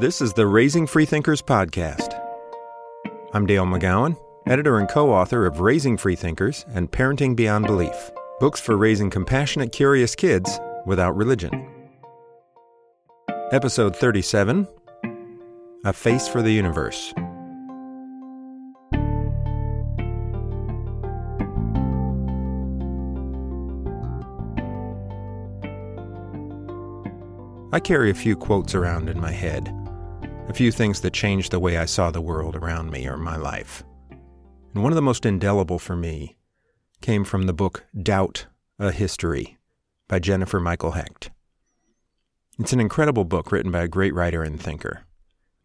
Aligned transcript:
This 0.00 0.22
is 0.22 0.32
the 0.32 0.46
Raising 0.46 0.86
Freethinkers 0.86 1.42
podcast. 1.42 2.18
I'm 3.34 3.44
Dale 3.44 3.66
McGowan, 3.66 4.16
editor 4.46 4.78
and 4.78 4.88
co 4.88 5.12
author 5.12 5.44
of 5.44 5.60
Raising 5.60 5.98
Freethinkers 5.98 6.64
and 6.68 6.90
Parenting 6.90 7.36
Beyond 7.36 7.66
Belief 7.66 8.10
books 8.40 8.58
for 8.58 8.78
raising 8.78 9.10
compassionate, 9.10 9.72
curious 9.72 10.14
kids 10.14 10.58
without 10.86 11.14
religion. 11.14 11.68
Episode 13.52 13.94
37 13.94 14.66
A 15.84 15.92
Face 15.92 16.26
for 16.26 16.40
the 16.40 16.50
Universe. 16.50 17.12
I 27.70 27.80
carry 27.80 28.08
a 28.08 28.14
few 28.14 28.34
quotes 28.34 28.74
around 28.74 29.10
in 29.10 29.20
my 29.20 29.30
head, 29.30 29.70
a 30.50 30.52
few 30.52 30.72
things 30.72 31.00
that 31.00 31.12
changed 31.12 31.52
the 31.52 31.60
way 31.60 31.76
I 31.76 31.84
saw 31.84 32.10
the 32.10 32.20
world 32.20 32.56
around 32.56 32.90
me 32.90 33.06
or 33.06 33.16
my 33.16 33.36
life. 33.36 33.84
And 34.74 34.82
one 34.82 34.90
of 34.90 34.96
the 34.96 35.02
most 35.02 35.24
indelible 35.24 35.78
for 35.78 35.94
me 35.94 36.36
came 37.00 37.22
from 37.22 37.44
the 37.44 37.52
book 37.52 37.84
Doubt, 37.96 38.46
A 38.80 38.90
History 38.90 39.58
by 40.08 40.18
Jennifer 40.18 40.58
Michael 40.58 40.90
Hecht. 40.90 41.30
It's 42.58 42.72
an 42.72 42.80
incredible 42.80 43.24
book 43.24 43.52
written 43.52 43.70
by 43.70 43.82
a 43.82 43.88
great 43.88 44.12
writer 44.12 44.42
and 44.42 44.60
thinker. 44.60 45.04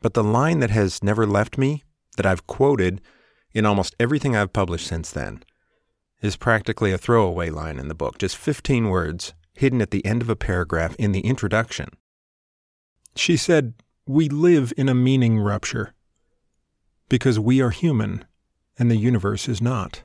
But 0.03 0.13
the 0.13 0.23
line 0.23 0.59
that 0.59 0.69
has 0.69 1.01
never 1.01 1.25
left 1.25 1.57
me, 1.57 1.83
that 2.17 2.27
I've 2.27 2.45
quoted 2.45 3.01
in 3.55 3.65
almost 3.65 3.95
everything 3.99 4.35
I've 4.35 4.53
published 4.53 4.85
since 4.85 5.09
then, 5.09 5.41
is 6.21 6.35
practically 6.35 6.91
a 6.91 6.99
throwaway 6.99 7.49
line 7.49 7.79
in 7.79 7.87
the 7.87 7.95
book, 7.95 8.19
just 8.19 8.37
15 8.37 8.89
words 8.89 9.33
hidden 9.55 9.81
at 9.81 9.89
the 9.89 10.05
end 10.05 10.21
of 10.21 10.29
a 10.29 10.35
paragraph 10.35 10.95
in 10.99 11.11
the 11.11 11.21
introduction. 11.21 11.89
She 13.15 13.35
said, 13.35 13.73
We 14.07 14.29
live 14.29 14.71
in 14.77 14.87
a 14.87 14.93
meaning 14.93 15.39
rupture 15.39 15.95
because 17.09 17.39
we 17.39 17.59
are 17.59 17.71
human 17.71 18.23
and 18.77 18.91
the 18.91 18.97
universe 18.97 19.49
is 19.49 19.63
not. 19.63 20.03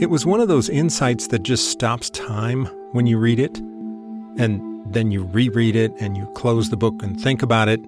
It 0.00 0.10
was 0.10 0.24
one 0.24 0.40
of 0.40 0.46
those 0.46 0.68
insights 0.68 1.26
that 1.26 1.42
just 1.42 1.72
stops 1.72 2.08
time 2.10 2.66
when 2.92 3.08
you 3.08 3.18
read 3.18 3.40
it, 3.40 3.58
and 4.38 4.62
then 4.94 5.10
you 5.10 5.24
reread 5.24 5.74
it 5.74 5.92
and 5.98 6.16
you 6.16 6.26
close 6.36 6.70
the 6.70 6.76
book 6.76 7.02
and 7.02 7.20
think 7.20 7.42
about 7.42 7.68
it, 7.68 7.80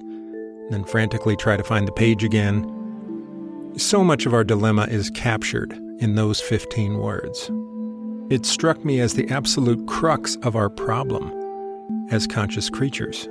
then 0.70 0.82
frantically 0.84 1.36
try 1.36 1.56
to 1.56 1.62
find 1.62 1.86
the 1.86 1.92
page 1.92 2.24
again. 2.24 2.68
So 3.76 4.02
much 4.02 4.26
of 4.26 4.34
our 4.34 4.42
dilemma 4.42 4.88
is 4.90 5.08
captured 5.08 5.78
in 6.02 6.16
those 6.16 6.40
15 6.40 6.98
words. 6.98 7.48
It 8.28 8.44
struck 8.44 8.84
me 8.84 8.98
as 8.98 9.14
the 9.14 9.28
absolute 9.28 9.86
crux 9.86 10.34
of 10.42 10.56
our 10.56 10.68
problem 10.68 11.32
as 12.10 12.26
conscious 12.26 12.68
creatures. 12.68 13.28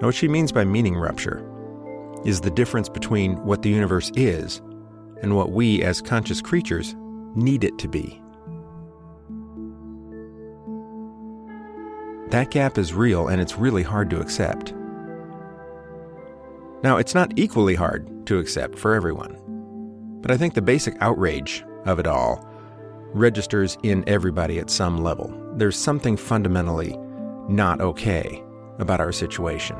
Now, 0.00 0.08
what 0.08 0.16
she 0.16 0.26
means 0.26 0.50
by 0.50 0.64
meaning 0.64 0.96
rupture 0.96 1.48
is 2.24 2.40
the 2.40 2.50
difference 2.50 2.88
between 2.88 3.36
what 3.44 3.62
the 3.62 3.70
universe 3.70 4.10
is 4.16 4.60
and 5.22 5.36
what 5.36 5.52
we, 5.52 5.80
as 5.80 6.02
conscious 6.02 6.40
creatures, 6.40 6.96
need 7.36 7.62
it 7.62 7.78
to 7.78 7.88
be. 7.88 8.20
That 12.30 12.50
gap 12.50 12.78
is 12.78 12.92
real 12.94 13.28
and 13.28 13.40
it's 13.40 13.56
really 13.56 13.84
hard 13.84 14.10
to 14.10 14.20
accept. 14.20 14.74
Now, 16.82 16.96
it's 16.96 17.14
not 17.14 17.32
equally 17.36 17.74
hard 17.74 18.26
to 18.26 18.38
accept 18.38 18.78
for 18.78 18.94
everyone, 18.94 19.36
but 20.22 20.30
I 20.30 20.36
think 20.36 20.54
the 20.54 20.62
basic 20.62 20.96
outrage 21.00 21.64
of 21.86 21.98
it 21.98 22.06
all 22.06 22.44
registers 23.12 23.76
in 23.82 24.04
everybody 24.06 24.58
at 24.58 24.70
some 24.70 25.02
level. 25.02 25.32
There's 25.56 25.76
something 25.78 26.16
fundamentally 26.16 26.96
not 27.48 27.80
okay 27.80 28.42
about 28.78 29.00
our 29.00 29.12
situation. 29.12 29.76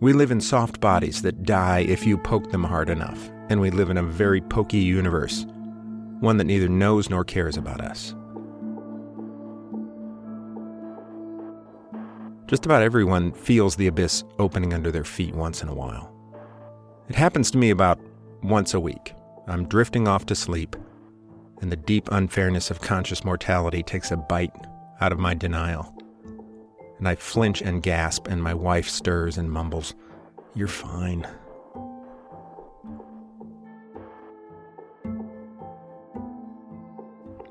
We 0.00 0.12
live 0.12 0.30
in 0.30 0.40
soft 0.40 0.80
bodies 0.80 1.22
that 1.22 1.44
die 1.44 1.80
if 1.80 2.06
you 2.06 2.18
poke 2.18 2.50
them 2.50 2.64
hard 2.64 2.88
enough, 2.88 3.30
and 3.48 3.60
we 3.60 3.70
live 3.70 3.90
in 3.90 3.98
a 3.98 4.02
very 4.02 4.40
pokey 4.40 4.78
universe 4.78 5.46
one 6.20 6.36
that 6.36 6.44
neither 6.44 6.68
knows 6.68 7.08
nor 7.08 7.24
cares 7.24 7.56
about 7.56 7.80
us. 7.80 8.14
Just 12.50 12.66
about 12.66 12.82
everyone 12.82 13.30
feels 13.30 13.76
the 13.76 13.86
abyss 13.86 14.24
opening 14.40 14.74
under 14.74 14.90
their 14.90 15.04
feet 15.04 15.36
once 15.36 15.62
in 15.62 15.68
a 15.68 15.74
while. 15.74 16.12
It 17.08 17.14
happens 17.14 17.48
to 17.52 17.58
me 17.58 17.70
about 17.70 18.00
once 18.42 18.74
a 18.74 18.80
week. 18.80 19.14
I'm 19.46 19.68
drifting 19.68 20.08
off 20.08 20.26
to 20.26 20.34
sleep, 20.34 20.74
and 21.60 21.70
the 21.70 21.76
deep 21.76 22.08
unfairness 22.10 22.68
of 22.68 22.80
conscious 22.80 23.24
mortality 23.24 23.84
takes 23.84 24.10
a 24.10 24.16
bite 24.16 24.50
out 25.00 25.12
of 25.12 25.20
my 25.20 25.32
denial. 25.32 25.96
And 26.98 27.06
I 27.06 27.14
flinch 27.14 27.62
and 27.62 27.84
gasp, 27.84 28.26
and 28.26 28.42
my 28.42 28.52
wife 28.52 28.88
stirs 28.88 29.38
and 29.38 29.48
mumbles, 29.48 29.94
You're 30.52 30.66
fine. 30.66 31.28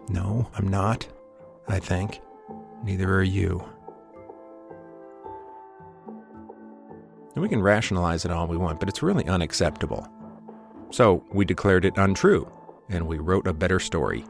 No, 0.09 0.49
I'm 0.55 0.67
not, 0.67 1.07
I 1.69 1.79
think. 1.79 2.19
Neither 2.83 3.15
are 3.15 3.23
you. 3.23 3.63
And 7.33 7.41
we 7.41 7.49
can 7.49 7.61
rationalize 7.61 8.25
it 8.25 8.31
all 8.31 8.47
we 8.47 8.57
want, 8.57 8.79
but 8.79 8.89
it's 8.89 9.03
really 9.03 9.25
unacceptable. 9.25 10.07
So 10.91 11.23
we 11.31 11.45
declared 11.45 11.85
it 11.85 11.97
untrue, 11.97 12.51
and 12.89 13.07
we 13.07 13.19
wrote 13.19 13.47
a 13.47 13.53
better 13.53 13.79
story. 13.79 14.25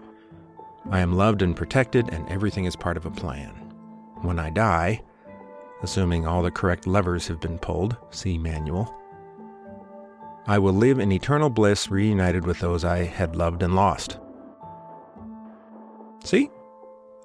I 0.90 1.00
am 1.00 1.14
loved 1.14 1.42
and 1.42 1.56
protected, 1.56 2.10
and 2.10 2.28
everything 2.30 2.66
is 2.66 2.76
part 2.76 2.98
of 2.98 3.06
a 3.06 3.12
plan. 3.12 3.52
When 4.22 4.40
I 4.40 4.50
die, 4.50 5.02
assuming 5.82 6.28
all 6.28 6.42
the 6.42 6.52
correct 6.52 6.88
levers 6.88 7.28
have 7.28 7.40
been 7.40 7.58
pulled, 7.58 7.96
see 8.12 8.38
manual, 8.38 8.94
I 10.48 10.58
will 10.58 10.74
live 10.74 11.00
in 11.00 11.12
eternal 11.12 11.50
bliss 11.50 11.92
reunited 11.92 12.46
with 12.46 12.60
those 12.60 12.84
I 12.84 13.04
had 13.04 13.36
loved 13.36 13.62
and 13.62 13.76
lost. 13.76 14.18
See? 16.24 16.50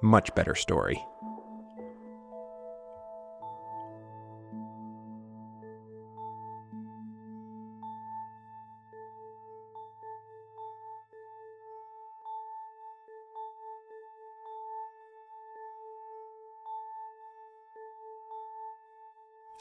Much 0.01 0.33
better 0.35 0.55
story. 0.55 1.03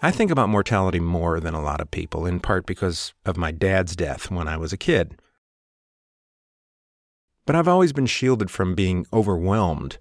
I 0.05 0.11
think 0.11 0.31
about 0.31 0.51
mortality 0.51 1.01
more 1.01 1.41
than 1.41 1.55
a 1.55 1.63
lot 1.63 1.81
of 1.81 1.91
people, 1.91 2.27
in 2.27 2.39
part 2.39 2.67
because 2.67 3.15
of 3.25 3.39
my 3.39 3.51
dad's 3.51 3.97
death 3.97 4.31
when 4.31 4.47
I 4.47 4.59
was 4.59 4.71
a 4.71 4.77
kid. 4.77 5.19
But 7.47 7.57
I've 7.57 7.69
always 7.69 7.95
been 7.95 8.05
shielded 8.05 8.51
from 8.51 8.75
being 8.75 9.07
overwhelmed 9.15 9.97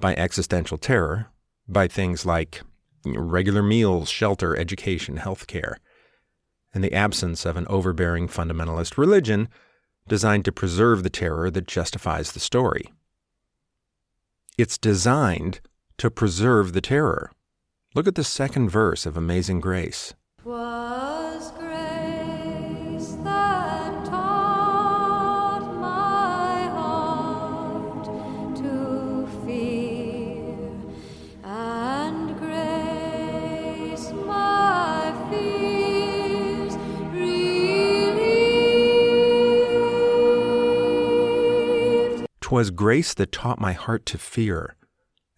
by 0.00 0.16
existential 0.16 0.78
terror, 0.78 1.28
by 1.68 1.86
things 1.86 2.26
like 2.26 2.62
regular 3.04 3.62
meals, 3.62 4.08
shelter, 4.08 4.56
education, 4.56 5.18
health 5.18 5.46
care, 5.46 5.78
and 6.74 6.82
the 6.82 6.92
absence 6.92 7.46
of 7.46 7.56
an 7.56 7.68
overbearing 7.68 8.26
fundamentalist 8.26 8.98
religion 8.98 9.48
designed 10.08 10.44
to 10.46 10.50
preserve 10.50 11.04
the 11.04 11.08
terror 11.08 11.52
that 11.52 11.68
justifies 11.68 12.32
the 12.32 12.40
story. 12.40 12.92
It's 14.58 14.76
designed 14.76 15.60
to 15.98 16.10
preserve 16.10 16.72
the 16.72 16.80
terror. 16.80 17.30
Look 17.96 18.06
at 18.06 18.14
the 18.14 18.24
second 18.24 18.68
verse 18.68 19.06
of 19.06 19.16
Amazing 19.16 19.60
Grace. 19.60 20.12
Twas 20.42 21.50
grace 42.70 43.14
that 43.14 43.32
taught 43.32 43.58
my 43.58 43.72
heart 43.72 44.04
to 44.04 44.18
fear, 44.18 44.76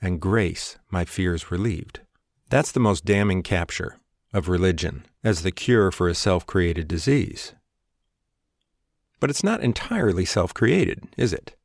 and 0.03 0.21
grace 0.21 0.77
my 0.91 1.05
fears 1.05 1.53
relieved. 1.53 2.01
That's 2.51 2.73
the 2.73 2.81
most 2.81 3.05
damning 3.05 3.43
capture 3.43 3.99
of 4.33 4.49
religion 4.49 5.05
as 5.23 5.43
the 5.43 5.51
cure 5.51 5.91
for 5.91 6.09
a 6.09 6.15
self 6.15 6.47
created 6.47 6.89
disease. 6.89 7.55
But 9.21 9.31
it's 9.31 9.45
not 9.45 9.61
entirely 9.61 10.25
self 10.25 10.55
created, 10.55 11.09
is 11.17 11.33
it? 11.33 11.57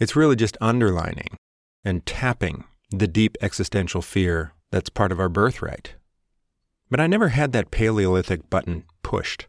It's 0.00 0.16
really 0.16 0.36
just 0.36 0.56
underlining 0.60 1.36
and 1.84 2.04
tapping 2.06 2.64
the 2.90 3.06
deep 3.06 3.36
existential 3.40 4.02
fear 4.02 4.52
that's 4.70 4.90
part 4.90 5.12
of 5.12 5.20
our 5.20 5.28
birthright. 5.28 5.94
But 6.90 7.00
I 7.00 7.06
never 7.06 7.28
had 7.28 7.52
that 7.52 7.70
Paleolithic 7.70 8.50
button 8.50 8.84
pushed 9.02 9.46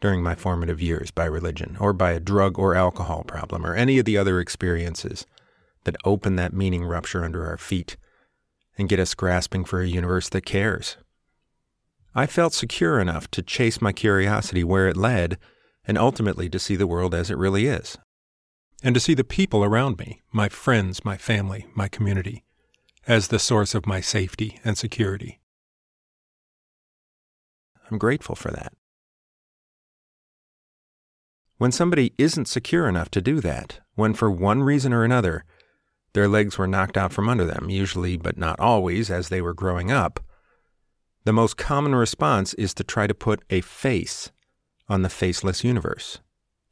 during 0.00 0.22
my 0.22 0.34
formative 0.34 0.80
years 0.80 1.10
by 1.10 1.24
religion, 1.24 1.76
or 1.80 1.92
by 1.92 2.12
a 2.12 2.20
drug 2.20 2.58
or 2.58 2.74
alcohol 2.74 3.24
problem, 3.24 3.64
or 3.64 3.74
any 3.74 3.98
of 3.98 4.04
the 4.04 4.18
other 4.18 4.38
experiences 4.38 5.26
that 5.84 5.96
open 6.04 6.36
that 6.36 6.52
meaning 6.52 6.84
rupture 6.84 7.24
under 7.24 7.46
our 7.46 7.56
feet 7.56 7.96
and 8.76 8.88
get 8.88 8.98
us 8.98 9.14
grasping 9.14 9.64
for 9.64 9.80
a 9.80 9.86
universe 9.86 10.28
that 10.30 10.44
cares. 10.44 10.96
I 12.14 12.26
felt 12.26 12.52
secure 12.52 13.00
enough 13.00 13.30
to 13.32 13.42
chase 13.42 13.80
my 13.80 13.92
curiosity 13.92 14.62
where 14.62 14.88
it 14.88 14.96
led 14.96 15.38
and 15.86 15.98
ultimately 15.98 16.48
to 16.48 16.58
see 16.58 16.76
the 16.76 16.86
world 16.86 17.14
as 17.14 17.30
it 17.30 17.38
really 17.38 17.66
is. 17.66 17.98
And 18.82 18.94
to 18.94 19.00
see 19.00 19.14
the 19.14 19.24
people 19.24 19.64
around 19.64 19.98
me, 19.98 20.22
my 20.32 20.48
friends, 20.48 21.04
my 21.04 21.16
family, 21.16 21.66
my 21.74 21.88
community, 21.88 22.44
as 23.06 23.28
the 23.28 23.38
source 23.38 23.74
of 23.74 23.86
my 23.86 24.00
safety 24.00 24.60
and 24.64 24.78
security. 24.78 25.40
I'm 27.90 27.98
grateful 27.98 28.34
for 28.34 28.50
that. 28.50 28.72
When 31.56 31.72
somebody 31.72 32.12
isn't 32.18 32.48
secure 32.48 32.88
enough 32.88 33.10
to 33.12 33.20
do 33.20 33.40
that, 33.40 33.80
when 33.94 34.14
for 34.14 34.30
one 34.30 34.62
reason 34.62 34.92
or 34.92 35.04
another 35.04 35.44
their 36.14 36.28
legs 36.28 36.56
were 36.56 36.66
knocked 36.66 36.96
out 36.96 37.12
from 37.12 37.28
under 37.28 37.44
them, 37.44 37.68
usually 37.68 38.16
but 38.16 38.38
not 38.38 38.58
always 38.58 39.10
as 39.10 39.28
they 39.28 39.42
were 39.42 39.54
growing 39.54 39.90
up, 39.90 40.20
the 41.24 41.32
most 41.32 41.56
common 41.56 41.94
response 41.94 42.54
is 42.54 42.74
to 42.74 42.84
try 42.84 43.06
to 43.06 43.14
put 43.14 43.42
a 43.50 43.60
face 43.60 44.30
on 44.88 45.02
the 45.02 45.08
faceless 45.08 45.64
universe, 45.64 46.20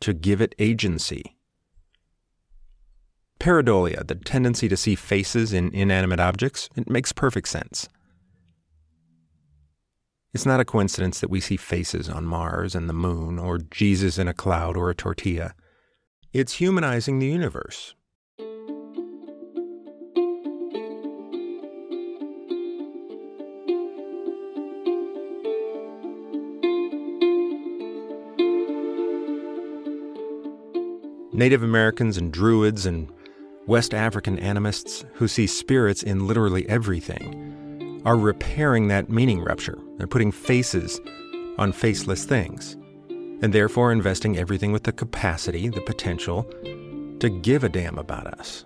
to 0.00 0.12
give 0.12 0.40
it 0.40 0.54
agency. 0.58 1.36
Pareidolia, 3.40 4.06
the 4.06 4.14
tendency 4.14 4.68
to 4.68 4.76
see 4.76 4.94
faces 4.94 5.52
in 5.52 5.74
inanimate 5.74 6.20
objects, 6.20 6.68
it 6.76 6.88
makes 6.88 7.12
perfect 7.12 7.48
sense. 7.48 7.88
It's 10.32 10.46
not 10.46 10.60
a 10.60 10.64
coincidence 10.64 11.20
that 11.20 11.30
we 11.30 11.40
see 11.40 11.56
faces 11.56 12.08
on 12.08 12.24
Mars 12.24 12.74
and 12.74 12.88
the 12.88 12.94
moon, 12.94 13.38
or 13.38 13.58
Jesus 13.58 14.18
in 14.18 14.28
a 14.28 14.34
cloud 14.34 14.76
or 14.76 14.90
a 14.90 14.94
tortilla. 14.94 15.54
It's 16.32 16.54
humanizing 16.54 17.18
the 17.18 17.26
universe. 17.26 17.94
Native 31.42 31.64
Americans 31.64 32.18
and 32.18 32.32
Druids 32.32 32.86
and 32.86 33.10
West 33.66 33.94
African 33.94 34.38
animists 34.38 35.04
who 35.14 35.26
see 35.26 35.48
spirits 35.48 36.04
in 36.04 36.28
literally 36.28 36.68
everything 36.68 38.00
are 38.04 38.16
repairing 38.16 38.86
that 38.86 39.10
meaning 39.10 39.40
rupture. 39.40 39.76
They're 39.96 40.06
putting 40.06 40.30
faces 40.30 41.00
on 41.58 41.72
faceless 41.72 42.24
things, 42.24 42.76
and 43.42 43.52
therefore 43.52 43.90
investing 43.90 44.38
everything 44.38 44.70
with 44.70 44.84
the 44.84 44.92
capacity, 44.92 45.68
the 45.68 45.80
potential 45.80 46.44
to 47.18 47.28
give 47.28 47.64
a 47.64 47.68
damn 47.68 47.98
about 47.98 48.28
us. 48.28 48.64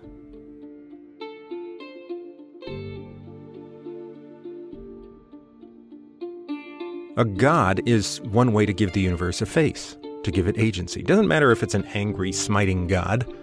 A 7.17 7.25
god 7.25 7.81
is 7.87 8.21
one 8.21 8.53
way 8.53 8.67
to 8.67 8.73
give 8.73 8.93
the 8.93 9.01
universe 9.01 9.41
a 9.41 9.47
face 9.47 9.97
to 10.27 10.31
give 10.31 10.47
it 10.47 10.59
agency. 10.59 11.01
Doesn't 11.01 11.29
matter 11.29 11.51
if 11.51 11.63
it's 11.63 11.73
an 11.73 11.85
angry, 11.93 12.33
smiting 12.33 12.85
God. 12.85 13.33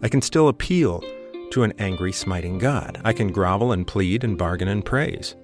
I 0.00 0.08
can 0.08 0.22
still 0.22 0.46
appeal 0.46 1.02
to 1.50 1.64
an 1.64 1.72
angry, 1.80 2.12
smiting 2.12 2.58
God. 2.58 3.00
I 3.04 3.12
can 3.12 3.32
grovel 3.32 3.72
and 3.72 3.84
plead 3.84 4.22
and 4.22 4.38
bargain 4.38 4.68
and 4.68 4.84
praise. 4.84 5.34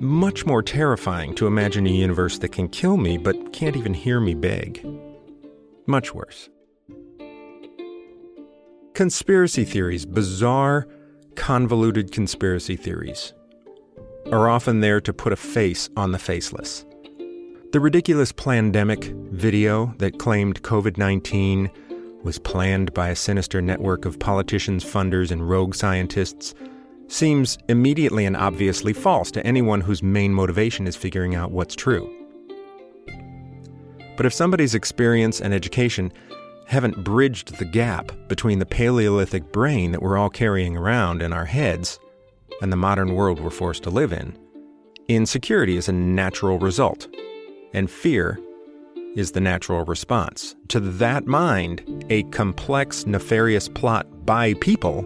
Much 0.00 0.44
more 0.44 0.60
terrifying 0.60 1.36
to 1.36 1.46
imagine 1.46 1.86
a 1.86 1.90
universe 1.90 2.38
that 2.38 2.50
can 2.50 2.68
kill 2.68 2.96
me 2.96 3.16
but 3.16 3.52
can't 3.52 3.76
even 3.76 3.94
hear 3.94 4.18
me 4.18 4.34
beg. 4.34 4.84
Much 5.86 6.12
worse. 6.12 6.48
Conspiracy 8.94 9.64
theories, 9.64 10.04
bizarre, 10.04 10.88
convoluted 11.36 12.10
conspiracy 12.10 12.74
theories, 12.74 13.34
are 14.32 14.48
often 14.48 14.80
there 14.80 15.00
to 15.00 15.12
put 15.12 15.32
a 15.32 15.36
face 15.36 15.88
on 15.96 16.10
the 16.10 16.18
faceless. 16.18 16.84
The 17.72 17.78
ridiculous 17.78 18.32
pandemic 18.32 19.04
video 19.30 19.94
that 19.98 20.18
claimed 20.18 20.60
COVID 20.62 20.98
19 20.98 21.70
was 22.24 22.36
planned 22.36 22.92
by 22.94 23.10
a 23.10 23.14
sinister 23.14 23.62
network 23.62 24.04
of 24.04 24.18
politicians, 24.18 24.84
funders, 24.84 25.30
and 25.30 25.48
rogue 25.48 25.76
scientists 25.76 26.52
seems 27.06 27.58
immediately 27.68 28.24
and 28.24 28.36
obviously 28.36 28.92
false 28.92 29.30
to 29.30 29.46
anyone 29.46 29.80
whose 29.80 30.02
main 30.02 30.34
motivation 30.34 30.88
is 30.88 30.96
figuring 30.96 31.36
out 31.36 31.52
what's 31.52 31.76
true. 31.76 32.12
But 34.16 34.26
if 34.26 34.34
somebody's 34.34 34.74
experience 34.74 35.40
and 35.40 35.54
education 35.54 36.12
haven't 36.66 37.04
bridged 37.04 37.58
the 37.58 37.64
gap 37.64 38.10
between 38.26 38.58
the 38.58 38.66
Paleolithic 38.66 39.52
brain 39.52 39.92
that 39.92 40.02
we're 40.02 40.18
all 40.18 40.28
carrying 40.28 40.76
around 40.76 41.22
in 41.22 41.32
our 41.32 41.46
heads 41.46 42.00
and 42.60 42.72
the 42.72 42.76
modern 42.76 43.14
world 43.14 43.38
we're 43.38 43.50
forced 43.50 43.84
to 43.84 43.90
live 43.90 44.12
in, 44.12 44.36
insecurity 45.06 45.76
is 45.76 45.88
a 45.88 45.92
natural 45.92 46.58
result 46.58 47.06
and 47.72 47.90
fear 47.90 48.38
is 49.16 49.32
the 49.32 49.40
natural 49.40 49.84
response. 49.84 50.54
To 50.68 50.80
that 50.80 51.26
mind, 51.26 52.04
a 52.10 52.22
complex, 52.24 53.06
nefarious 53.06 53.68
plot 53.68 54.06
by 54.24 54.54
people 54.54 55.04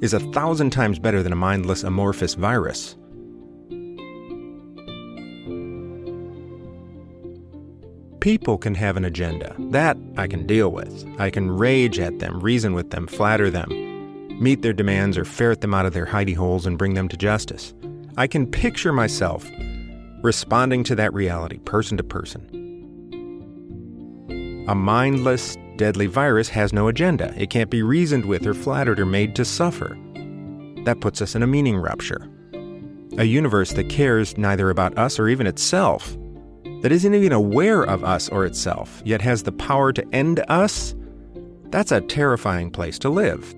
is 0.00 0.12
a 0.12 0.20
thousand 0.20 0.70
times 0.70 0.98
better 0.98 1.22
than 1.22 1.32
a 1.32 1.36
mindless, 1.36 1.82
amorphous 1.82 2.34
virus. 2.34 2.96
People 8.20 8.58
can 8.58 8.74
have 8.74 8.96
an 8.96 9.04
agenda. 9.04 9.54
That 9.58 9.96
I 10.16 10.26
can 10.26 10.46
deal 10.46 10.70
with. 10.70 11.06
I 11.18 11.30
can 11.30 11.50
rage 11.50 11.98
at 12.00 12.18
them, 12.18 12.40
reason 12.40 12.74
with 12.74 12.90
them, 12.90 13.06
flatter 13.06 13.50
them, 13.50 13.68
meet 14.42 14.62
their 14.62 14.72
demands, 14.72 15.16
or 15.16 15.24
ferret 15.24 15.60
them 15.60 15.74
out 15.74 15.86
of 15.86 15.92
their 15.92 16.06
hidey 16.06 16.34
holes 16.34 16.66
and 16.66 16.76
bring 16.76 16.94
them 16.94 17.08
to 17.08 17.16
justice. 17.16 17.72
I 18.16 18.26
can 18.26 18.50
picture 18.50 18.92
myself 18.92 19.48
responding 20.26 20.82
to 20.84 20.96
that 20.96 21.14
reality, 21.14 21.58
person 21.58 21.96
to 21.96 22.02
person. 22.02 22.42
A 24.68 24.74
mindless, 24.74 25.56
deadly 25.76 26.06
virus 26.06 26.48
has 26.48 26.72
no 26.72 26.88
agenda. 26.88 27.32
It 27.40 27.48
can't 27.48 27.70
be 27.70 27.84
reasoned 27.84 28.24
with 28.24 28.44
or 28.44 28.52
flattered 28.52 28.98
or 28.98 29.06
made 29.06 29.36
to 29.36 29.44
suffer. 29.44 29.96
That 30.84 31.00
puts 31.00 31.22
us 31.22 31.36
in 31.36 31.44
a 31.44 31.46
meaning 31.46 31.76
rupture. 31.76 32.28
A 33.18 33.24
universe 33.24 33.72
that 33.74 33.88
cares 33.88 34.36
neither 34.36 34.68
about 34.68 34.98
us 34.98 35.20
or 35.20 35.28
even 35.28 35.46
itself, 35.46 36.16
that 36.82 36.90
isn't 36.90 37.14
even 37.14 37.32
aware 37.32 37.84
of 37.84 38.02
us 38.02 38.28
or 38.28 38.44
itself, 38.44 39.00
yet 39.04 39.22
has 39.22 39.44
the 39.44 39.52
power 39.52 39.92
to 39.92 40.04
end 40.12 40.44
us, 40.48 40.94
that's 41.70 41.92
a 41.92 42.00
terrifying 42.00 42.70
place 42.70 42.98
to 42.98 43.08
live. 43.08 43.54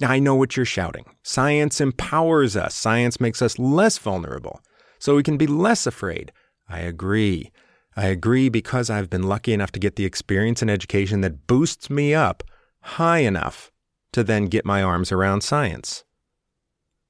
I 0.00 0.18
know 0.18 0.34
what 0.34 0.56
you're 0.56 0.66
shouting. 0.66 1.04
Science 1.22 1.80
empowers 1.80 2.56
us. 2.56 2.74
Science 2.74 3.20
makes 3.20 3.42
us 3.42 3.58
less 3.58 3.98
vulnerable, 3.98 4.60
so 4.98 5.16
we 5.16 5.22
can 5.22 5.36
be 5.36 5.46
less 5.46 5.86
afraid. 5.86 6.32
I 6.68 6.80
agree. 6.80 7.52
I 7.96 8.06
agree 8.06 8.48
because 8.48 8.88
I've 8.88 9.10
been 9.10 9.24
lucky 9.24 9.52
enough 9.52 9.72
to 9.72 9.80
get 9.80 9.96
the 9.96 10.06
experience 10.06 10.62
and 10.62 10.70
education 10.70 11.20
that 11.20 11.46
boosts 11.46 11.90
me 11.90 12.14
up 12.14 12.42
high 12.80 13.18
enough 13.18 13.70
to 14.12 14.24
then 14.24 14.46
get 14.46 14.64
my 14.64 14.82
arms 14.82 15.12
around 15.12 15.42
science. 15.42 16.04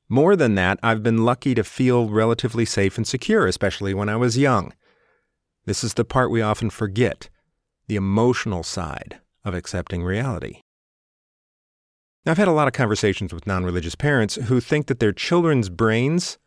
More 0.09 0.37
than 0.37 0.57
that, 0.57 0.79
I've 0.83 1.03
been 1.03 1.25
lucky 1.25 1.55
to 1.55 1.65
feel 1.65 2.09
relatively 2.09 2.65
safe 2.65 2.97
and 2.99 3.07
secure, 3.07 3.47
especially 3.47 3.95
when 3.95 4.09
I 4.09 4.17
was 4.17 4.37
young. 4.37 4.75
This 5.65 5.83
is 5.83 5.95
the 5.95 6.05
part 6.05 6.31
we 6.31 6.43
often 6.43 6.71
forget 6.71 7.31
the 7.87 7.97
emotional 7.97 8.63
side 8.63 9.21
of 9.45 9.55
accepting 9.55 10.03
reality. 10.03 10.61
Now, 12.25 12.33
I've 12.33 12.39
had 12.39 12.49
a 12.49 12.53
lot 12.53 12.69
of 12.69 12.73
conversations 12.73 13.35
with 13.35 13.47
non 13.47 13.65
religious 13.65 13.95
parents 13.95 14.37
who 14.37 14.61
think 14.61 14.87
that 14.87 15.01
their 15.01 15.13
children's 15.13 15.69
brains 15.69 16.39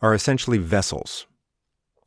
are 0.00 0.14
essentially 0.14 0.58
vessels. 0.58 1.26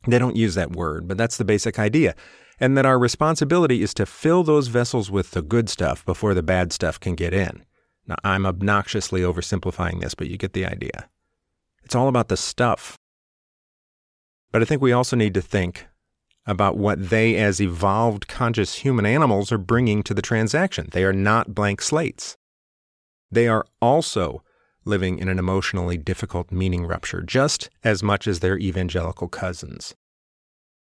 They 0.06 0.18
don't 0.18 0.36
use 0.36 0.54
that 0.56 0.72
word, 0.72 1.08
but 1.08 1.16
that's 1.16 1.38
the 1.38 1.44
basic 1.44 1.78
idea. 1.78 2.14
And 2.60 2.76
that 2.76 2.86
our 2.86 2.98
responsibility 2.98 3.82
is 3.82 3.94
to 3.94 4.06
fill 4.06 4.42
those 4.42 4.68
vessels 4.68 5.10
with 5.10 5.30
the 5.30 5.42
good 5.42 5.68
stuff 5.68 6.04
before 6.04 6.34
the 6.34 6.42
bad 6.42 6.72
stuff 6.72 7.00
can 7.00 7.14
get 7.14 7.32
in. 7.32 7.64
Now, 8.06 8.16
I'm 8.22 8.44
obnoxiously 8.44 9.22
oversimplifying 9.22 10.00
this, 10.00 10.14
but 10.14 10.28
you 10.28 10.36
get 10.36 10.52
the 10.52 10.66
idea. 10.66 11.08
It's 11.82 11.94
all 11.94 12.08
about 12.08 12.28
the 12.28 12.36
stuff. 12.36 12.98
But 14.52 14.62
I 14.62 14.66
think 14.66 14.82
we 14.82 14.92
also 14.92 15.16
need 15.16 15.34
to 15.34 15.42
think 15.42 15.86
about 16.46 16.76
what 16.76 17.08
they, 17.08 17.36
as 17.36 17.60
evolved 17.60 18.28
conscious 18.28 18.76
human 18.76 19.06
animals, 19.06 19.50
are 19.50 19.58
bringing 19.58 20.02
to 20.02 20.12
the 20.12 20.22
transaction. 20.22 20.90
They 20.92 21.04
are 21.04 21.12
not 21.12 21.54
blank 21.54 21.80
slates. 21.80 22.36
They 23.34 23.48
are 23.48 23.66
also 23.82 24.44
living 24.84 25.18
in 25.18 25.28
an 25.28 25.40
emotionally 25.40 25.96
difficult 25.96 26.52
meaning 26.52 26.86
rupture 26.86 27.20
just 27.20 27.68
as 27.82 28.00
much 28.00 28.28
as 28.28 28.38
their 28.38 28.56
evangelical 28.56 29.26
cousins. 29.26 29.92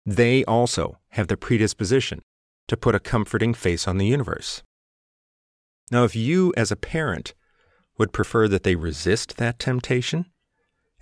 They 0.07 0.47
also 0.47 0.97
have 1.11 1.29
the 1.29 1.37
predisposition 1.37 2.23
to 2.69 2.77
put 2.79 2.95
a 2.95 3.01
comforting 3.01 3.53
face 3.53 3.87
on 3.87 3.99
the 3.99 4.07
universe. 4.07 4.63
Now, 5.91 6.05
if 6.05 6.17
you, 6.17 6.55
as 6.57 6.73
a 6.73 6.77
parent, 6.77 7.35
would 7.99 8.15
prefer 8.15 8.49
that 8.49 8.63
they 8.63 8.77
resist 8.77 9.37
that 9.37 9.59
temptation, 9.59 10.25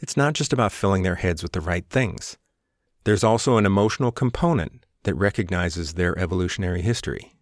it's 0.00 0.16
not 0.16 0.34
just 0.34 0.52
about 0.52 0.72
filling 0.72 1.04
their 1.04 1.14
heads 1.14 1.44
with 1.44 1.52
the 1.52 1.60
right 1.60 1.88
things. 1.88 2.36
There's 3.04 3.22
also 3.22 3.56
an 3.56 3.66
emotional 3.66 4.10
component 4.10 4.84
that 5.04 5.14
recognizes 5.14 5.94
their 5.94 6.18
evolutionary 6.18 6.82
history. 6.82 7.35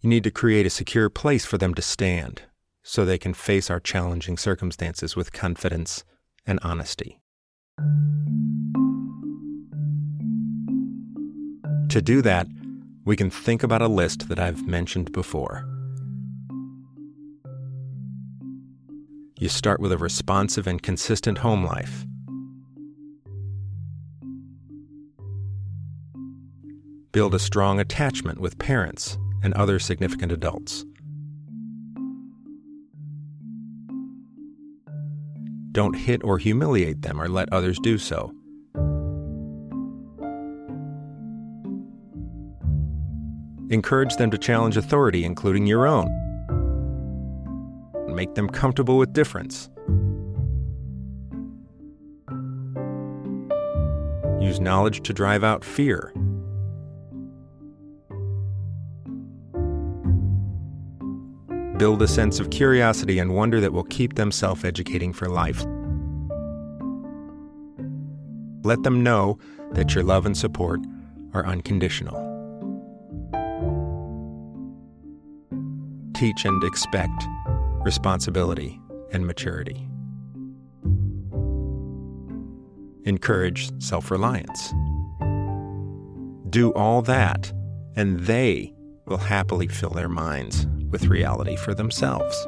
You 0.00 0.08
need 0.08 0.22
to 0.24 0.30
create 0.30 0.64
a 0.64 0.70
secure 0.70 1.10
place 1.10 1.44
for 1.44 1.58
them 1.58 1.74
to 1.74 1.82
stand 1.82 2.42
so 2.84 3.04
they 3.04 3.18
can 3.18 3.34
face 3.34 3.68
our 3.68 3.80
challenging 3.80 4.36
circumstances 4.36 5.16
with 5.16 5.32
confidence 5.32 6.04
and 6.46 6.60
honesty. 6.62 7.18
To 11.88 12.00
do 12.00 12.22
that, 12.22 12.46
we 13.04 13.16
can 13.16 13.28
think 13.28 13.64
about 13.64 13.82
a 13.82 13.88
list 13.88 14.28
that 14.28 14.38
I've 14.38 14.64
mentioned 14.68 15.10
before. 15.10 15.64
You 19.36 19.48
start 19.48 19.80
with 19.80 19.90
a 19.90 19.98
responsive 19.98 20.68
and 20.68 20.80
consistent 20.80 21.38
home 21.38 21.64
life. 21.64 22.04
Build 27.10 27.34
a 27.34 27.40
strong 27.40 27.80
attachment 27.80 28.40
with 28.40 28.58
parents 28.58 29.18
and 29.42 29.54
other 29.54 29.78
significant 29.78 30.32
adults. 30.32 30.84
Don't 35.72 35.94
hit 35.94 36.24
or 36.24 36.38
humiliate 36.38 37.02
them 37.02 37.20
or 37.20 37.28
let 37.28 37.52
others 37.52 37.78
do 37.82 37.98
so. 37.98 38.32
Encourage 43.70 44.16
them 44.16 44.30
to 44.30 44.38
challenge 44.38 44.76
authority, 44.78 45.24
including 45.24 45.66
your 45.66 45.86
own. 45.86 46.08
Make 48.08 48.34
them 48.34 48.48
comfortable 48.48 48.96
with 48.96 49.12
difference. 49.12 49.68
Use 54.40 54.58
knowledge 54.58 55.02
to 55.02 55.12
drive 55.12 55.44
out 55.44 55.64
fear. 55.64 56.12
Build 61.78 62.02
a 62.02 62.08
sense 62.08 62.40
of 62.40 62.50
curiosity 62.50 63.18
and 63.18 63.34
wonder 63.34 63.60
that 63.60 63.72
will 63.72 63.84
keep 63.84 64.14
them 64.14 64.32
self 64.32 64.64
educating 64.64 65.12
for 65.12 65.28
life. 65.28 65.64
Let 68.64 68.82
them 68.82 69.02
know 69.02 69.38
that 69.72 69.94
your 69.94 70.04
love 70.04 70.26
and 70.26 70.36
support 70.36 70.80
are 71.32 71.46
unconditional. 71.46 72.28
teach 76.18 76.44
and 76.44 76.64
expect 76.64 77.26
responsibility 77.84 78.80
and 79.12 79.24
maturity. 79.24 79.88
Encourage 83.04 83.70
self 83.80 84.10
reliance. 84.10 84.74
Do 86.50 86.72
all 86.74 87.02
that, 87.02 87.52
and 87.94 88.20
they 88.20 88.74
will 89.06 89.18
happily 89.18 89.68
fill 89.68 89.90
their 89.90 90.08
minds 90.08 90.66
with 90.90 91.06
reality 91.06 91.56
for 91.56 91.74
themselves. 91.74 92.46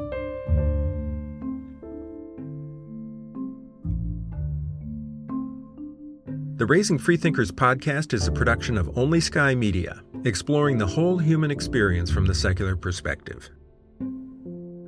The 6.61 6.67
Raising 6.67 6.99
Freethinkers 6.99 7.51
podcast 7.51 8.13
is 8.13 8.29
a 8.29 8.33
production 8.33 8.77
of 8.77 8.99
Only 8.99 9.21
Sky 9.21 9.55
Media, 9.55 10.03
exploring 10.27 10.77
the 10.77 10.87
whole 10.87 11.17
human 11.17 11.51
experience 11.51 12.11
from 12.11 12.27
the 12.27 12.35
secular 12.35 12.77
perspective. 12.77 13.49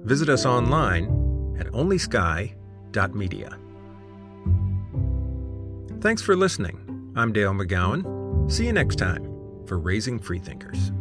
Visit 0.05 0.29
us 0.29 0.45
online 0.45 1.05
at 1.59 1.69
onlysky.media. 1.69 3.59
Thanks 6.03 6.21
for 6.21 6.37
listening. 6.37 7.13
I'm 7.17 7.33
Dale 7.33 7.53
McGowan. 7.53 8.51
See 8.53 8.67
you 8.67 8.73
next 8.75 8.97
time 8.97 9.25
for 9.67 9.79
Raising 9.79 10.19
Freethinkers. 10.19 10.93